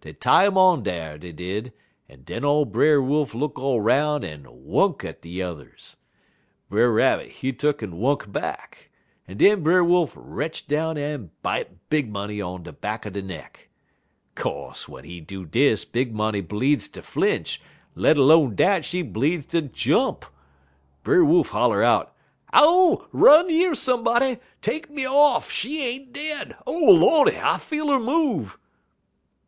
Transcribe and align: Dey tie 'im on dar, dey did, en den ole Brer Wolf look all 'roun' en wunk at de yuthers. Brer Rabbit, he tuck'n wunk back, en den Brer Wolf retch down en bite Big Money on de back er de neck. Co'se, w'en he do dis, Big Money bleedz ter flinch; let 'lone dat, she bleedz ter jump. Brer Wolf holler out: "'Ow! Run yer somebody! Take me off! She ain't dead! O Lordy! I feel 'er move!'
Dey 0.00 0.14
tie 0.14 0.46
'im 0.46 0.58
on 0.58 0.82
dar, 0.82 1.16
dey 1.16 1.30
did, 1.30 1.72
en 2.08 2.22
den 2.24 2.44
ole 2.44 2.64
Brer 2.64 3.00
Wolf 3.00 3.36
look 3.36 3.56
all 3.56 3.80
'roun' 3.80 4.24
en 4.24 4.44
wunk 4.50 5.04
at 5.04 5.22
de 5.22 5.28
yuthers. 5.38 5.94
Brer 6.68 6.90
Rabbit, 6.90 7.30
he 7.30 7.52
tuck'n 7.52 7.92
wunk 8.00 8.32
back, 8.32 8.90
en 9.28 9.36
den 9.36 9.62
Brer 9.62 9.84
Wolf 9.84 10.12
retch 10.16 10.66
down 10.66 10.98
en 10.98 11.30
bite 11.40 11.88
Big 11.88 12.10
Money 12.10 12.40
on 12.42 12.64
de 12.64 12.72
back 12.72 13.06
er 13.06 13.10
de 13.10 13.22
neck. 13.22 13.68
Co'se, 14.34 14.86
w'en 14.88 15.04
he 15.04 15.20
do 15.20 15.44
dis, 15.46 15.84
Big 15.84 16.12
Money 16.12 16.40
bleedz 16.42 16.88
ter 16.90 17.00
flinch; 17.02 17.60
let 17.94 18.18
'lone 18.18 18.56
dat, 18.56 18.84
she 18.84 19.04
bleedz 19.04 19.46
ter 19.46 19.60
jump. 19.68 20.24
Brer 21.04 21.24
Wolf 21.24 21.50
holler 21.50 21.84
out: 21.84 22.12
"'Ow! 22.52 23.06
Run 23.12 23.48
yer 23.50 23.76
somebody! 23.76 24.38
Take 24.60 24.90
me 24.90 25.06
off! 25.06 25.48
She 25.48 25.84
ain't 25.86 26.12
dead! 26.12 26.56
O 26.66 26.72
Lordy! 26.76 27.36
I 27.36 27.58
feel 27.58 27.92
'er 27.92 28.00
move!' 28.00 28.58